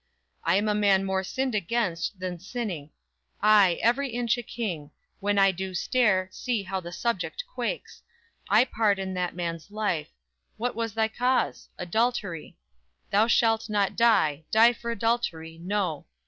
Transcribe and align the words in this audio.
I 0.43 0.55
am 0.55 0.67
a 0.67 0.73
man 0.73 1.05
more 1.05 1.23
sinned 1.23 1.53
against 1.53 2.19
Than 2.19 2.39
sinning,..._ 2.39 2.89
_Ay, 3.47 3.77
every 3.81 4.09
inch 4.09 4.35
a 4.35 4.41
King! 4.41 4.89
When 5.19 5.37
I 5.37 5.51
do 5.51 5.75
stare, 5.75 6.27
see, 6.31 6.63
how 6.63 6.79
the 6.79 6.91
subject 6.91 7.43
quakes! 7.53 8.01
I 8.49 8.65
pardon 8.65 9.13
that 9.13 9.35
man's 9.35 9.69
life; 9.69 10.09
what 10.57 10.73
was 10.73 10.95
thy 10.95 11.07
cause? 11.07 11.69
Adultery; 11.77 12.57
Thou 13.11 13.27
shalt 13.27 13.69
not 13.69 13.95
die; 13.95 14.43
die 14.49 14.73
for 14.73 14.89
adultery! 14.89 15.59
No! 15.61 16.07